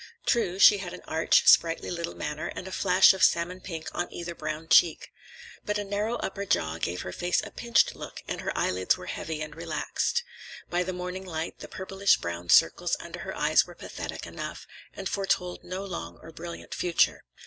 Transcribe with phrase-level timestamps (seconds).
[0.25, 4.11] True, she had an arch, sprightly little manner, and a flash of salmon pink on
[4.11, 5.11] either brown cheek.
[5.63, 9.05] But a narrow upper jaw gave her face a pinched look, and her eyelids were
[9.05, 10.23] heavy and relaxed.
[10.71, 15.07] By the morning light, the purplish brown circles under her eyes were pathetic enough, and
[15.07, 17.23] foretold no long or brilliant future.